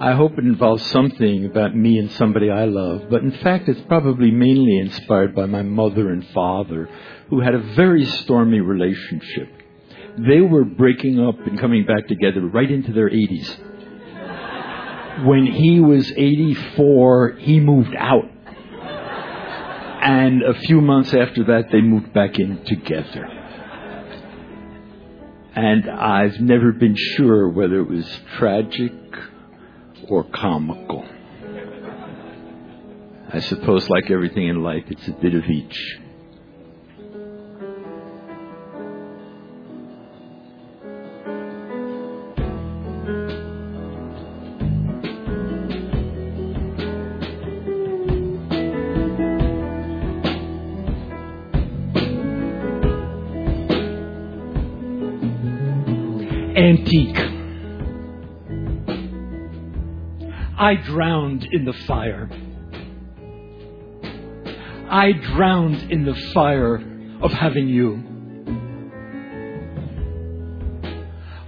I 0.00 0.14
hope 0.14 0.38
it 0.38 0.44
involves 0.44 0.88
something 0.90 1.44
about 1.44 1.76
me 1.76 1.98
and 1.98 2.10
somebody 2.12 2.50
I 2.50 2.64
love, 2.66 3.10
but 3.10 3.22
in 3.22 3.32
fact, 3.32 3.68
it's 3.68 3.80
probably 3.88 4.30
mainly 4.30 4.78
inspired 4.78 5.34
by 5.34 5.46
my 5.46 5.62
mother 5.62 6.10
and 6.10 6.26
father, 6.28 6.88
who 7.28 7.40
had 7.40 7.54
a 7.54 7.74
very 7.74 8.04
stormy 8.04 8.60
relationship. 8.60 9.48
They 10.16 10.40
were 10.40 10.64
breaking 10.64 11.20
up 11.20 11.38
and 11.46 11.58
coming 11.60 11.84
back 11.84 12.06
together 12.06 12.40
right 12.40 12.70
into 12.70 12.92
their 12.92 13.10
80s. 13.10 13.56
When 15.26 15.46
he 15.46 15.80
was 15.80 16.10
84, 16.12 17.38
he 17.40 17.60
moved 17.60 17.94
out. 17.98 18.30
And 20.00 20.42
a 20.42 20.54
few 20.54 20.80
months 20.80 21.12
after 21.12 21.44
that, 21.44 21.70
they 21.72 21.80
moved 21.80 22.12
back 22.12 22.38
in 22.38 22.64
together. 22.64 23.26
And 25.54 25.90
I've 25.90 26.40
never 26.40 26.72
been 26.72 26.94
sure 26.94 27.48
whether 27.48 27.80
it 27.80 27.88
was 27.88 28.20
tragic 28.36 28.92
or 30.08 30.24
comical. 30.24 31.04
I 33.30 33.40
suppose, 33.40 33.88
like 33.90 34.10
everything 34.10 34.48
in 34.48 34.62
life, 34.62 34.84
it's 34.88 35.08
a 35.08 35.12
bit 35.12 35.34
of 35.34 35.44
each. 35.44 35.98
I 60.68 60.74
drowned 60.74 61.48
in 61.50 61.64
the 61.64 61.72
fire. 61.86 62.28
I 64.90 65.12
drowned 65.12 65.90
in 65.90 66.04
the 66.04 66.14
fire 66.34 66.74
of 67.22 67.32
having 67.32 67.68
you. 67.68 68.04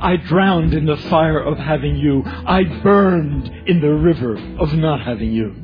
I 0.00 0.16
drowned 0.16 0.72
in 0.72 0.86
the 0.86 0.96
fire 0.96 1.38
of 1.38 1.58
having 1.58 1.96
you. 1.96 2.22
I 2.24 2.64
burned 2.82 3.68
in 3.68 3.82
the 3.82 3.92
river 3.92 4.38
of 4.58 4.72
not 4.72 5.02
having 5.02 5.32
you. 5.32 5.54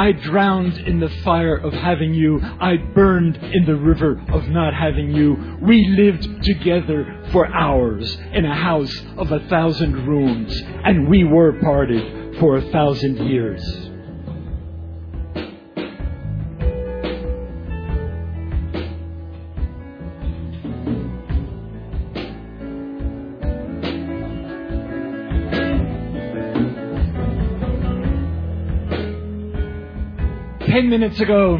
I 0.00 0.12
drowned 0.12 0.78
in 0.78 0.98
the 0.98 1.10
fire 1.22 1.56
of 1.56 1.74
having 1.74 2.14
you. 2.14 2.40
I 2.40 2.78
burned 2.94 3.36
in 3.36 3.66
the 3.66 3.76
river 3.76 4.18
of 4.32 4.48
not 4.48 4.72
having 4.72 5.10
you. 5.14 5.58
We 5.60 5.86
lived 5.88 6.42
together 6.42 7.28
for 7.32 7.46
hours 7.46 8.16
in 8.32 8.46
a 8.46 8.54
house 8.54 8.98
of 9.18 9.30
a 9.30 9.40
thousand 9.50 10.08
rooms, 10.08 10.58
and 10.86 11.06
we 11.06 11.24
were 11.24 11.52
parted 11.60 12.38
for 12.38 12.56
a 12.56 12.62
thousand 12.70 13.28
years. 13.28 13.89
Ten 30.70 30.88
minutes 30.88 31.18
ago, 31.18 31.58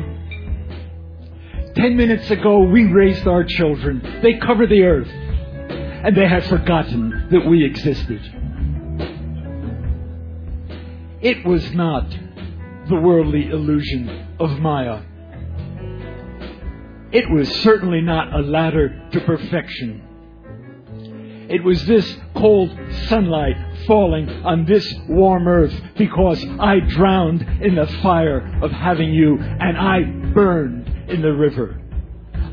ten 1.75 1.96
minutes 1.96 2.31
ago, 2.31 2.61
we 2.61 2.85
raised 2.85 3.27
our 3.27 3.42
children. 3.42 4.20
They 4.23 4.38
cover 4.38 4.68
the 4.68 4.85
earth, 4.85 5.09
and 5.09 6.16
they 6.16 6.29
had 6.29 6.44
forgotten 6.44 7.27
that 7.33 7.44
we 7.44 7.64
existed. 7.64 8.20
It 11.20 11.44
was 11.44 11.73
not 11.73 12.09
the 12.88 12.94
worldly 12.94 13.51
illusion 13.51 14.29
of 14.38 14.61
Maya. 14.61 15.03
it 17.12 17.29
was 17.29 17.49
certainly 17.62 18.01
not 18.01 18.33
a 18.33 18.38
ladder 18.42 19.09
to 19.12 19.20
perfection. 19.23 20.03
It 21.50 21.64
was 21.64 21.84
this 21.84 22.16
cold 22.36 22.70
sunlight 23.08 23.56
falling 23.86 24.28
on 24.44 24.66
this 24.66 24.86
warm 25.08 25.48
earth 25.48 25.74
because 25.98 26.44
I 26.60 26.78
drowned 26.78 27.42
in 27.60 27.74
the 27.74 27.88
fire 28.02 28.60
of 28.62 28.70
having 28.70 29.12
you 29.12 29.36
and 29.38 29.76
I 29.76 30.02
burned 30.32 31.10
in 31.10 31.22
the 31.22 31.32
river 31.32 31.80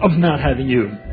of 0.01 0.11
not 0.13 0.39
having 0.39 0.67
you. 0.67 1.06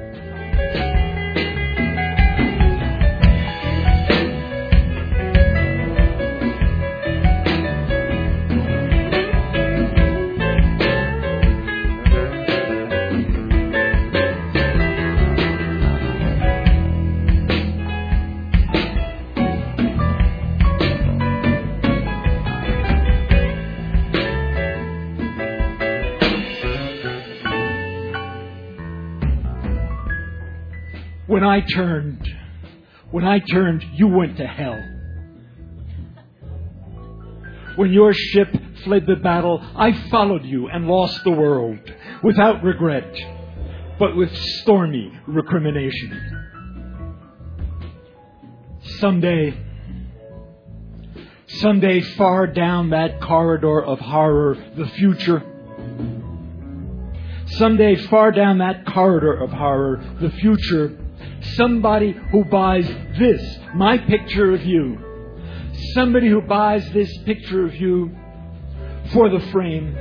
I 31.54 31.60
turned, 31.60 32.28
when 33.12 33.24
I 33.24 33.38
turned, 33.38 33.84
you 33.94 34.08
went 34.08 34.38
to 34.38 34.44
hell. 34.44 34.76
When 37.76 37.92
your 37.92 38.12
ship 38.12 38.48
fled 38.82 39.06
the 39.06 39.14
battle, 39.14 39.64
I 39.76 39.92
followed 40.10 40.44
you 40.44 40.66
and 40.66 40.88
lost 40.88 41.22
the 41.22 41.30
world 41.30 41.78
without 42.24 42.64
regret, 42.64 43.06
but 44.00 44.16
with 44.16 44.36
stormy 44.36 45.12
recrimination. 45.28 46.40
Someday, 48.98 49.56
someday 51.46 52.00
far 52.00 52.48
down 52.48 52.90
that 52.90 53.20
corridor 53.20 53.80
of 53.80 54.00
horror, 54.00 54.56
the 54.76 54.88
future, 54.88 55.40
someday 57.58 57.94
far 58.06 58.32
down 58.32 58.58
that 58.58 58.84
corridor 58.86 59.34
of 59.34 59.50
horror, 59.50 60.04
the 60.20 60.30
future, 60.30 60.98
somebody 61.56 62.12
who 62.30 62.44
buys 62.44 62.86
this, 63.18 63.58
my 63.74 63.98
picture 63.98 64.52
of 64.54 64.64
you, 64.64 64.98
somebody 65.94 66.28
who 66.28 66.40
buys 66.40 66.88
this 66.92 67.16
picture 67.24 67.64
of 67.64 67.74
you 67.74 68.14
for 69.12 69.28
the 69.28 69.40
frame. 69.50 69.96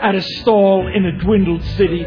At 0.00 0.14
a 0.14 0.22
stall 0.22 0.86
in 0.94 1.06
a 1.06 1.18
dwindled 1.18 1.62
city. 1.76 2.04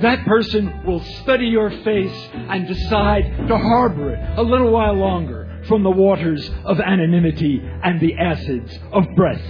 That 0.00 0.24
person 0.26 0.84
will 0.86 1.00
study 1.00 1.46
your 1.46 1.70
face 1.70 2.28
and 2.32 2.66
decide 2.66 3.48
to 3.48 3.58
harbor 3.58 4.14
it 4.14 4.38
a 4.38 4.42
little 4.42 4.70
while 4.70 4.94
longer 4.94 5.62
from 5.66 5.82
the 5.82 5.90
waters 5.90 6.48
of 6.64 6.80
anonymity 6.80 7.60
and 7.82 8.00
the 8.00 8.14
acids 8.16 8.78
of 8.92 9.04
breath. 9.16 9.42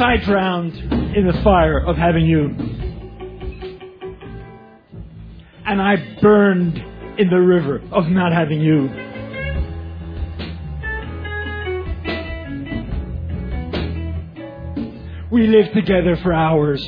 I 0.00 0.18
drowned 0.18 0.74
in 0.76 1.26
the 1.26 1.40
fire 1.42 1.78
of 1.78 1.96
having 1.96 2.26
you. 2.26 2.48
And 5.64 5.80
I 5.80 5.96
burned 6.20 6.76
in 7.18 7.30
the 7.30 7.40
river 7.40 7.80
of 7.92 8.06
not 8.08 8.32
having 8.32 8.60
you. 8.60 8.90
We 15.30 15.46
lived 15.46 15.72
together 15.72 16.16
for 16.22 16.32
hours 16.32 16.84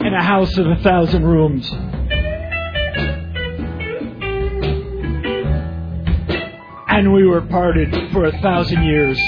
in 0.00 0.14
a 0.14 0.22
house 0.22 0.58
of 0.58 0.66
a 0.66 0.76
thousand 0.82 1.24
rooms. 1.24 1.70
And 6.96 7.12
we 7.12 7.26
were 7.26 7.42
parted 7.42 8.10
for 8.10 8.24
a 8.24 8.32
thousand 8.40 8.82
years. 8.82 9.20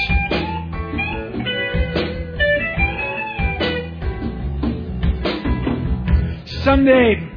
Someday, 6.64 7.28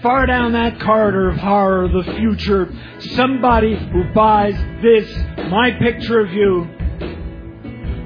far 0.00 0.24
down 0.24 0.52
that 0.52 0.80
corridor 0.80 1.28
of 1.28 1.36
horror 1.36 1.86
the 1.88 2.14
future, 2.14 2.74
somebody 3.14 3.76
who 3.76 4.04
buys 4.14 4.54
this, 4.80 5.14
my 5.50 5.70
picture 5.72 6.20
of 6.20 6.32
you, 6.32 6.66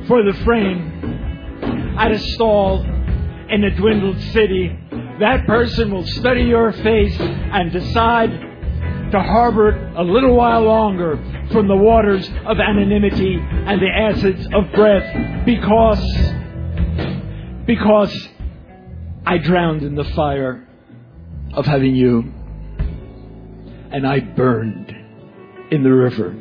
for 0.08 0.24
the 0.24 0.36
frame 0.44 1.94
at 1.96 2.10
a 2.10 2.18
stall 2.18 2.82
in 3.50 3.62
a 3.62 3.76
dwindled 3.76 4.20
city, 4.32 4.76
that 5.20 5.46
person 5.46 5.92
will 5.92 6.06
study 6.06 6.42
your 6.42 6.72
face 6.72 7.16
and 7.20 7.70
decide 7.70 8.32
to 9.12 9.20
harbor 9.20 9.68
it 9.68 9.96
a 9.96 10.02
little 10.02 10.34
while 10.34 10.62
longer 10.62 11.16
from 11.52 11.68
the 11.68 11.76
waters 11.76 12.28
of 12.44 12.58
anonymity 12.58 13.36
and 13.40 13.80
the 13.80 13.88
acids 13.88 14.46
of 14.52 14.72
breath 14.72 15.44
because 15.44 16.02
because 17.66 18.28
I 19.24 19.38
drowned 19.38 19.82
in 19.82 19.94
the 19.94 20.04
fire 20.04 20.68
of 21.52 21.66
having 21.66 21.94
you 21.94 22.32
and 23.90 24.06
I 24.06 24.20
burned 24.20 24.94
in 25.70 25.82
the 25.82 25.92
river 25.92 26.36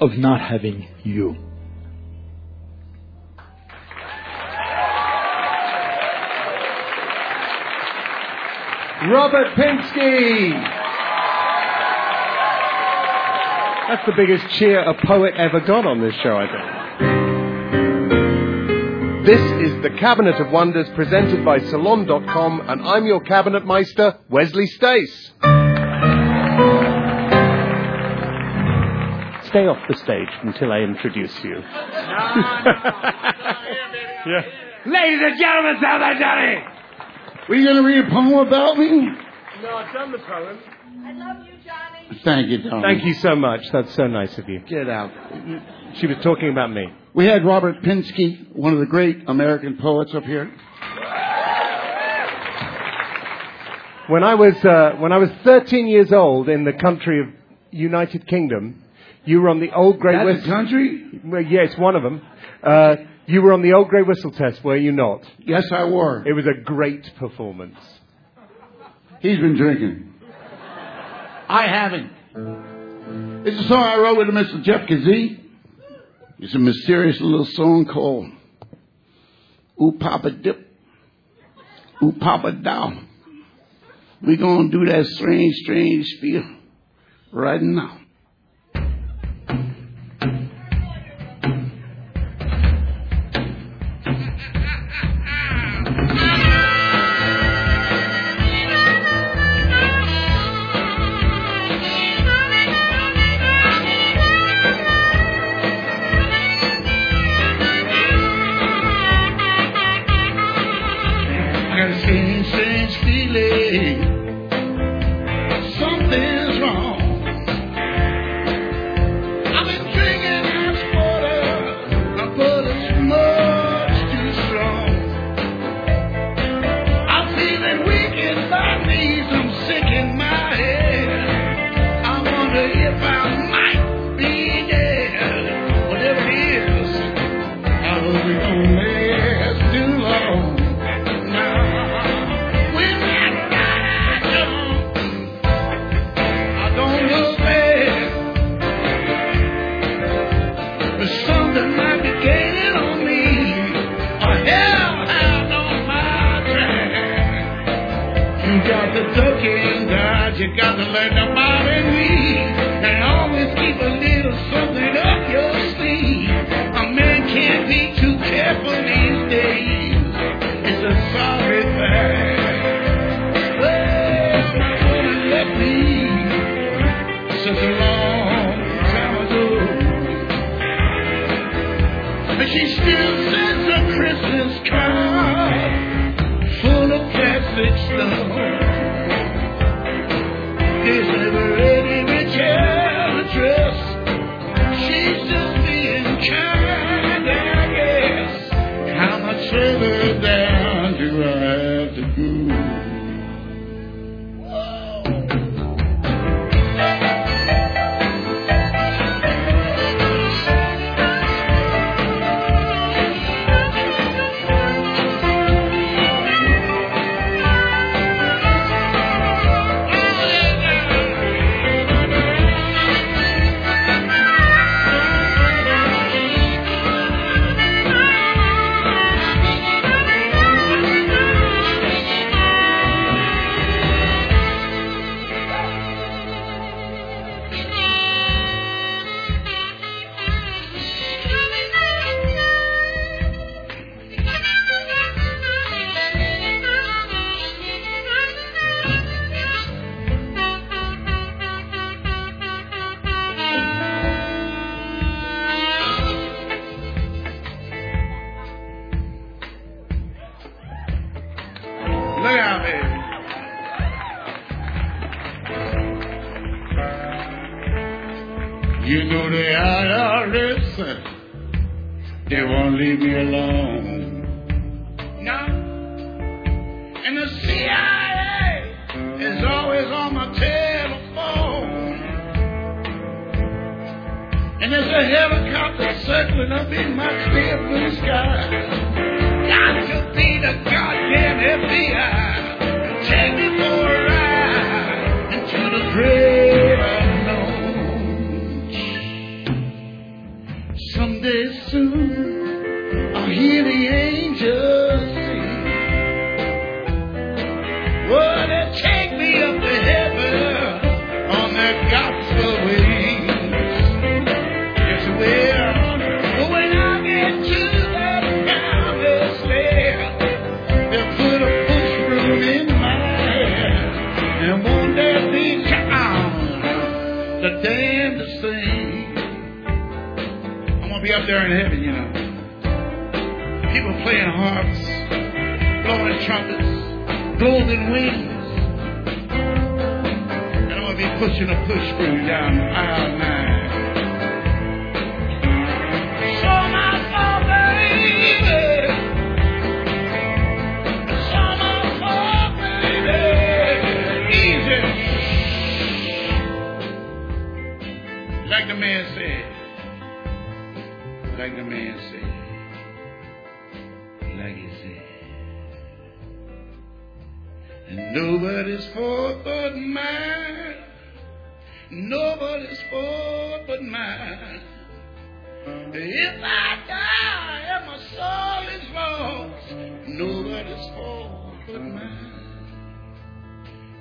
of 0.00 0.16
not 0.16 0.40
having 0.40 0.88
you. 1.02 1.36
Robert 9.10 9.54
Pinsky. 9.54 10.73
That's 13.86 14.06
the 14.06 14.12
biggest 14.16 14.48
cheer 14.56 14.80
a 14.80 14.94
poet 15.06 15.34
ever 15.36 15.60
got 15.60 15.84
on 15.86 16.00
this 16.00 16.14
show, 16.22 16.34
I 16.36 16.46
think. 16.46 16.64
This 19.26 19.40
is 19.40 19.82
the 19.82 19.90
Cabinet 19.98 20.36
of 20.40 20.50
Wonders 20.50 20.88
presented 20.94 21.44
by 21.44 21.58
Salon.com, 21.58 22.62
and 22.68 22.80
I'm 22.82 23.04
your 23.06 23.20
Cabinet 23.20 23.66
Meister, 23.66 24.18
Wesley 24.30 24.66
Stace. 24.68 25.32
Stay 29.48 29.66
off 29.66 29.78
the 29.86 29.94
stage 30.02 30.28
until 30.42 30.72
I 30.72 30.78
introduce 30.78 31.44
you. 31.44 31.56
yeah. 31.60 31.62
Ladies 34.86 35.20
and 35.22 35.38
gentlemen, 35.38 35.76
Southern 35.80 36.18
Johnny! 36.18 36.64
Were 37.48 37.54
you 37.56 37.64
going 37.64 37.76
to 37.76 37.82
read 37.82 38.06
a 38.06 38.10
poem 38.10 38.32
about 38.46 38.78
me? 38.78 39.08
No, 39.62 39.76
I've 39.76 39.92
done 39.92 40.10
the 40.10 40.18
poem. 40.18 40.58
I 41.04 41.12
love 41.12 41.46
you, 41.46 41.52
Johnny. 41.64 42.13
Thank 42.24 42.48
you, 42.48 42.68
Tom. 42.68 42.82
Thank 42.82 43.04
you 43.04 43.14
so 43.14 43.36
much. 43.36 43.60
That's 43.72 43.94
so 43.94 44.06
nice 44.06 44.36
of 44.38 44.48
you. 44.48 44.60
Get 44.60 44.88
out. 44.88 45.10
She 45.96 46.06
was 46.06 46.16
talking 46.22 46.50
about 46.50 46.70
me. 46.72 46.86
We 47.12 47.26
had 47.26 47.44
Robert 47.44 47.82
Pinsky, 47.82 48.54
one 48.54 48.72
of 48.72 48.80
the 48.80 48.86
great 48.86 49.28
American 49.28 49.76
poets 49.76 50.14
up 50.14 50.24
here. 50.24 50.50
When 54.08 54.22
I 54.22 54.34
was 54.34 54.54
uh, 54.64 54.96
when 54.98 55.12
I 55.12 55.18
was 55.18 55.30
13 55.44 55.86
years 55.86 56.12
old 56.12 56.48
in 56.50 56.64
the 56.64 56.74
country 56.74 57.20
of 57.22 57.28
United 57.70 58.26
Kingdom, 58.26 58.82
you 59.24 59.40
were 59.40 59.48
on 59.48 59.60
the 59.60 59.72
old 59.74 59.98
Great 59.98 60.16
That's 60.16 60.40
whistle. 60.40 60.52
country? 60.52 61.20
Well, 61.24 61.40
yes, 61.40 61.76
one 61.78 61.96
of 61.96 62.02
them. 62.02 62.20
Uh, 62.62 62.96
you 63.26 63.40
were 63.40 63.54
on 63.54 63.62
the 63.62 63.72
old 63.72 63.88
grey 63.88 64.02
whistle 64.02 64.30
test, 64.32 64.62
were 64.62 64.76
you 64.76 64.92
not? 64.92 65.22
Yes, 65.38 65.64
I 65.72 65.84
were. 65.84 66.22
It 66.26 66.34
was 66.34 66.46
a 66.46 66.52
great 66.62 67.10
performance. 67.16 67.78
He's 69.20 69.38
been 69.38 69.56
drinking. 69.56 70.12
I 71.48 71.66
haven't. 71.66 72.12
It's 72.36 73.64
a 73.64 73.68
song 73.68 73.80
I 73.80 73.96
wrote 73.98 74.18
with 74.18 74.26
Mr. 74.34 74.60
Jeff 74.64 74.88
Kazee. 74.88 75.38
It's 76.40 76.54
a 76.54 76.58
mysterious 76.58 77.20
little 77.20 77.44
song 77.44 77.86
called 77.86 78.26
Ooh 79.80 79.96
Papa 80.00 80.32
Dip, 80.32 80.68
Ooh 82.02 82.12
Papa 82.18 82.50
Down. 82.50 83.08
We're 84.20 84.36
going 84.36 84.68
to 84.72 84.78
do 84.78 84.90
that 84.90 85.06
strange, 85.06 85.54
strange 85.62 86.06
feel 86.20 86.42
right 87.30 87.62
now. 87.62 88.00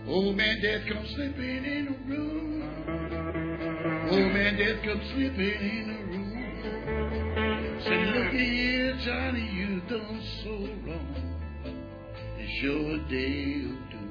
Old 0.08 0.36
man 0.36 0.62
Death 0.62 0.82
come 0.92 1.06
slipping 1.16 1.64
in 1.66 1.86
the 1.86 1.94
room. 2.14 2.62
Old 4.12 4.34
man 4.34 4.58
Death 4.58 4.84
come 4.84 5.02
slipping 5.14 5.62
in 5.62 5.88
the 5.88 5.94
room. 6.12 6.34
Said, 7.84 8.08
look 8.16 8.32
here, 8.34 8.98
Johnny, 9.06 9.50
you 9.54 9.82
done 9.90 10.22
so 10.44 10.52
wrong. 10.86 11.16
It's 12.38 12.62
your 12.62 12.98
day 13.08 13.64
of 13.64 13.78
doom. 13.92 14.04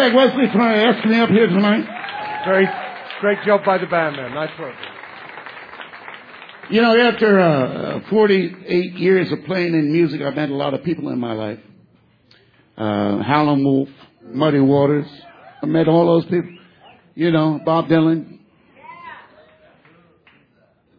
Greg 0.00 0.14
Wesley 0.14 0.46
for 0.50 0.62
asking 0.62 1.10
me 1.10 1.20
up 1.20 1.28
here 1.28 1.46
tonight. 1.46 1.84
Great, 2.44 2.68
great 3.20 3.38
job 3.44 3.60
by 3.66 3.76
the 3.76 3.84
band 3.84 4.16
man. 4.16 4.32
Nice 4.32 4.58
work. 4.58 4.74
You 6.70 6.80
know, 6.80 6.98
after 6.98 7.38
uh, 7.38 8.00
48 8.08 8.94
years 8.94 9.30
of 9.30 9.44
playing 9.44 9.74
in 9.74 9.92
music, 9.92 10.22
I've 10.22 10.34
met 10.34 10.48
a 10.48 10.54
lot 10.54 10.72
of 10.72 10.84
people 10.84 11.10
in 11.10 11.18
my 11.18 11.34
life. 11.34 11.58
Uh, 12.78 13.22
Howlin' 13.22 13.62
Wolf, 13.62 13.90
Muddy 14.22 14.60
Waters. 14.60 15.06
I 15.62 15.66
met 15.66 15.86
all 15.86 16.06
those 16.06 16.24
people. 16.24 16.50
You 17.14 17.30
know, 17.30 17.60
Bob 17.62 17.88
Dylan. 17.88 18.38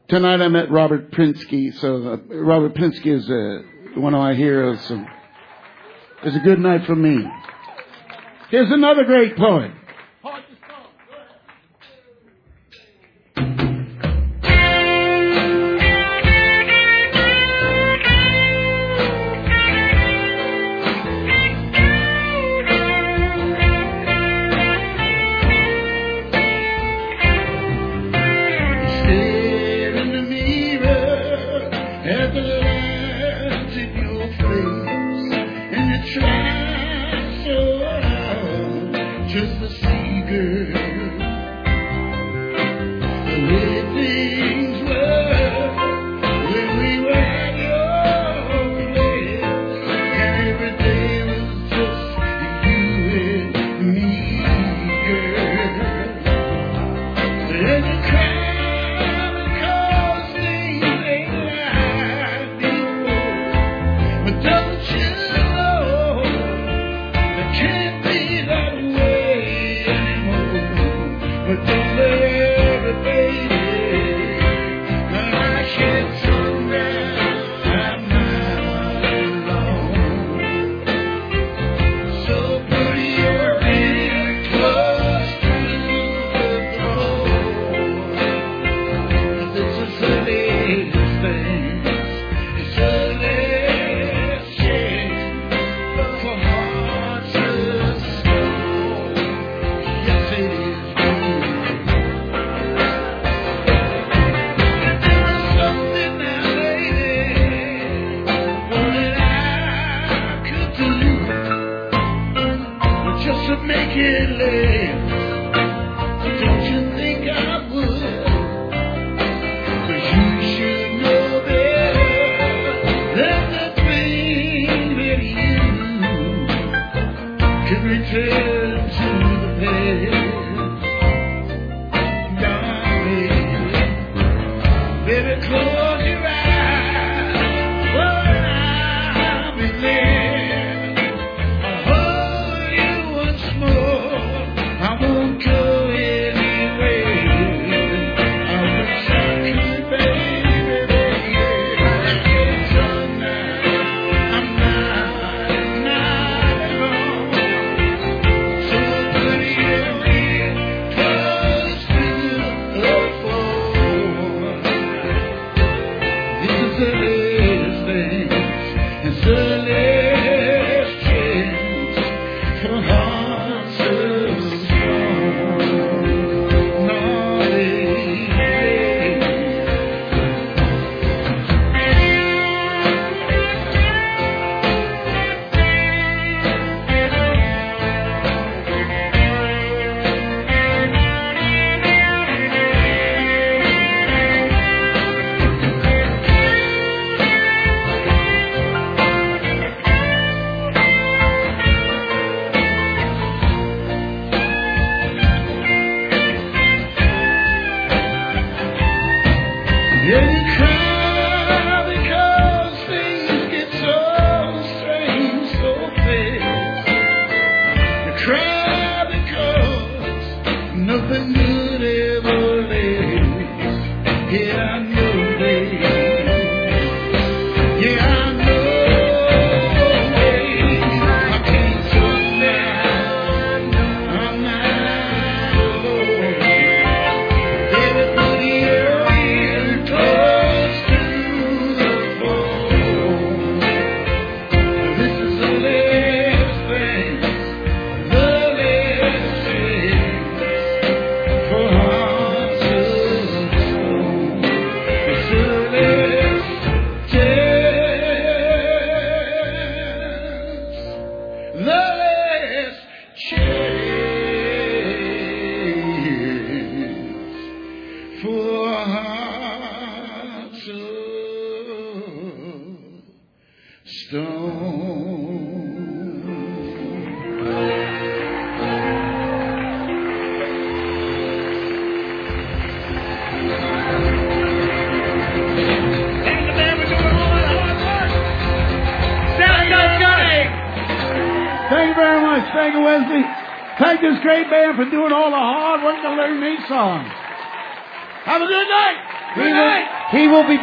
Tonight 0.10 0.42
I 0.44 0.48
met 0.48 0.70
Robert 0.70 1.10
Pinsky. 1.10 1.74
So 1.80 2.08
uh, 2.08 2.36
Robert 2.36 2.76
Pinsky 2.76 3.16
is 3.18 3.28
uh, 3.28 4.00
one 4.00 4.14
I 4.14 4.36
hear 4.36 4.74
is, 4.74 4.92
is 6.24 6.36
a 6.36 6.40
good 6.42 6.60
night 6.60 6.86
for 6.86 6.96
me. 6.96 7.28
Here's 8.52 8.70
another 8.70 9.06
great 9.06 9.38
poet. 9.38 9.72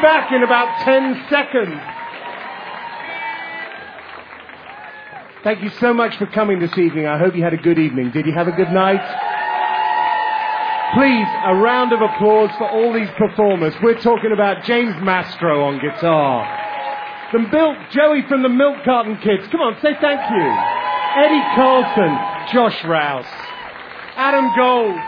Back 0.02 0.32
in 0.32 0.42
about 0.44 0.84
10 0.84 1.26
seconds. 1.28 1.80
Thank 5.42 5.62
you 5.62 5.70
so 5.80 5.92
much 5.92 6.16
for 6.18 6.26
coming 6.26 6.58
this 6.60 6.76
evening. 6.78 7.06
I 7.06 7.18
hope 7.18 7.34
you 7.34 7.42
had 7.42 7.54
a 7.54 7.56
good 7.58 7.78
evening. 7.78 8.10
Did 8.12 8.26
you 8.26 8.32
have 8.32 8.48
a 8.48 8.52
good 8.52 8.70
night? 8.70 9.02
Please, 10.94 11.26
a 11.46 11.54
round 11.54 11.92
of 11.92 12.00
applause 12.00 12.50
for 12.58 12.68
all 12.68 12.92
these 12.92 13.10
performers. 13.18 13.74
We're 13.82 14.00
talking 14.00 14.32
about 14.32 14.64
James 14.64 14.94
Mastro 15.02 15.64
on 15.64 15.80
guitar. 15.80 16.46
The 17.32 17.40
Milk, 17.40 17.76
Joey 17.90 18.22
from 18.28 18.42
the 18.42 18.48
Milk 18.48 18.84
Carton 18.84 19.16
Kids. 19.18 19.46
Come 19.50 19.60
on, 19.60 19.74
say 19.82 19.94
thank 20.00 20.20
you. 20.30 20.46
Eddie 21.24 21.44
Carlson, 21.54 22.16
Josh 22.52 22.84
Rouse, 22.84 23.26
Adam 24.16 24.50
Gold, 24.56 24.98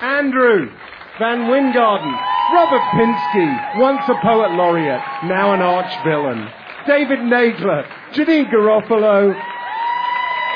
Andrew 0.00 0.70
VanWyngarden, 1.18 2.35
Robert 2.52 2.82
Pinsky, 2.94 3.78
once 3.78 4.02
a 4.08 4.14
poet 4.22 4.52
laureate, 4.52 5.02
now 5.24 5.52
an 5.52 5.60
arch 5.60 5.92
villain, 6.04 6.48
David 6.86 7.18
Nagler, 7.18 7.84
Janeane 8.12 8.50
Garofalo, 8.50 9.34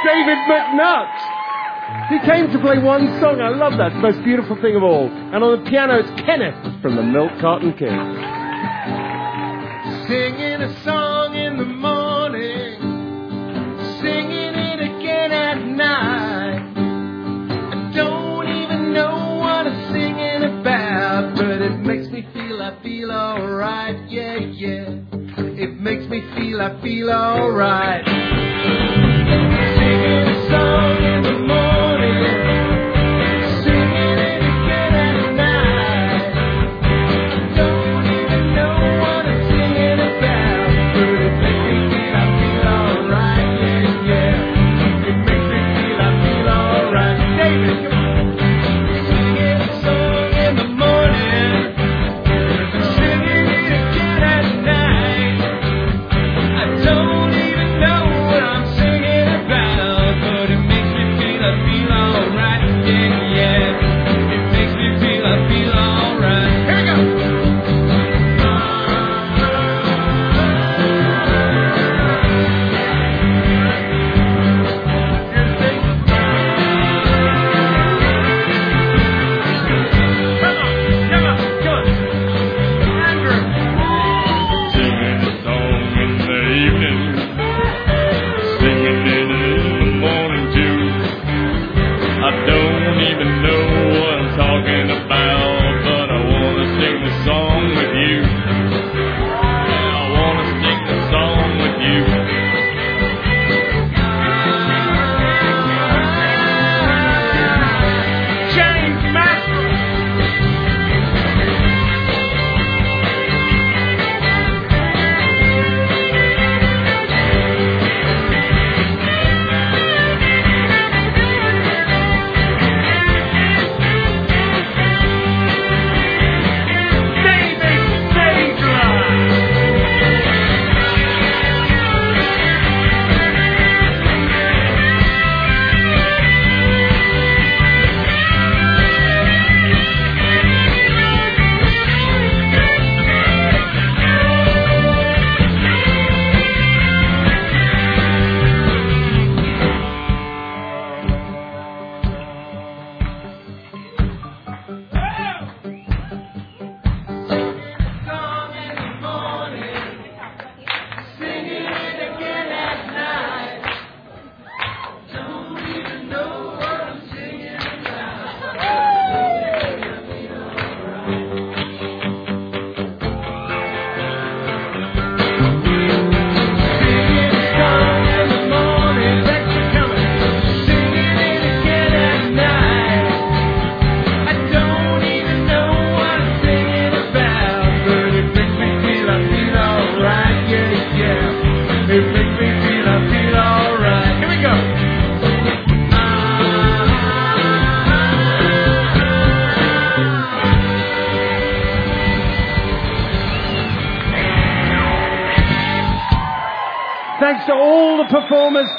David 0.05 0.39
McNutt. 0.49 1.39
He 2.09 2.19
came 2.21 2.51
to 2.53 2.59
play 2.61 2.79
one 2.79 3.21
song. 3.21 3.41
I 3.41 3.49
love 3.49 3.77
that. 3.79 3.89
It's 3.89 3.97
the 3.97 4.03
most 4.03 4.23
beautiful 4.23 4.55
thing 4.63 4.77
of 4.77 4.83
all. 4.85 5.09
And 5.09 5.43
on 5.43 5.63
the 5.65 5.69
piano, 5.69 5.99
it's 5.99 6.21
Kenneth 6.23 6.81
from 6.81 6.95
the 6.95 7.03
Milk 7.03 7.33
Carton 7.41 7.73
Kids. 7.73 7.91
Singing 10.07 10.63
a 10.63 10.85
song 10.85 11.35
me 26.11 26.23
feel 26.35 26.61
I 26.61 26.83
feel 26.83 27.09
alright. 27.11 28.05
Singing 29.77 30.27
a 30.27 30.51
song 30.51 30.97
in 31.05 31.23
the 31.23 31.39
morning, 31.47 31.80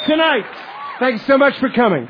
tonight. 0.06 0.46
Thanks 0.98 1.26
so 1.26 1.38
much 1.38 1.58
for 1.58 1.70
coming. 1.70 2.08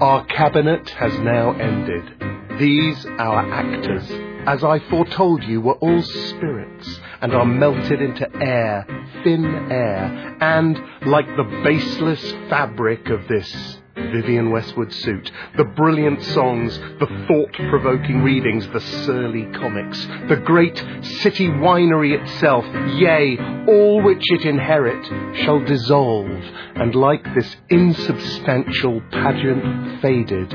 Our 0.00 0.24
cabinet 0.26 0.88
has 0.90 1.16
now 1.20 1.52
ended. 1.52 2.58
These, 2.58 3.06
our 3.06 3.52
actors, 3.52 4.10
as 4.46 4.64
I 4.64 4.78
foretold 4.90 5.44
you, 5.44 5.60
were 5.60 5.74
all 5.74 6.02
spirits 6.02 7.00
and 7.20 7.34
are 7.34 7.46
melted 7.46 8.02
into 8.02 8.28
air, 8.36 8.84
thin 9.22 9.44
air, 9.70 10.36
and, 10.40 10.78
like 11.06 11.26
the 11.36 11.44
baseless 11.64 12.20
fabric 12.50 13.08
of 13.10 13.28
this 13.28 13.81
Vivienne 14.10 14.50
Westwood 14.50 14.92
suit, 14.92 15.30
the 15.56 15.64
brilliant 15.64 16.22
songs, 16.22 16.78
the 16.98 17.24
thought-provoking 17.28 18.22
readings, 18.22 18.66
the 18.68 18.80
surly 18.80 19.46
comics, 19.52 20.06
the 20.28 20.40
great 20.44 20.76
city 21.02 21.48
winery 21.48 22.20
itself, 22.20 22.64
yea, 22.94 23.38
all 23.68 24.02
which 24.02 24.22
it 24.30 24.44
inherit, 24.44 25.04
shall 25.44 25.60
dissolve, 25.64 26.30
and 26.74 26.94
like 26.94 27.24
this 27.34 27.56
insubstantial 27.70 29.00
pageant 29.10 30.00
faded, 30.00 30.52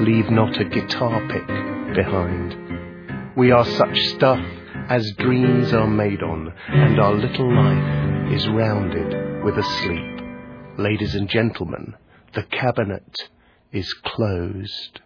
leave 0.00 0.30
not 0.30 0.60
a 0.60 0.64
guitar 0.64 1.20
pick 1.28 1.46
behind. 1.94 2.56
We 3.36 3.50
are 3.52 3.64
such 3.64 3.98
stuff 4.08 4.44
as 4.88 5.12
dreams 5.18 5.72
are 5.72 5.86
made 5.86 6.22
on, 6.22 6.52
and 6.68 6.98
our 6.98 7.14
little 7.14 7.54
life 7.54 8.32
is 8.32 8.48
rounded 8.48 9.44
with 9.44 9.56
a 9.56 9.62
sleep. 9.62 10.78
Ladies 10.78 11.14
and 11.14 11.28
gentlemen, 11.28 11.94
the 12.34 12.42
cabinet 12.42 13.28
is 13.72 13.92
closed. 14.04 15.00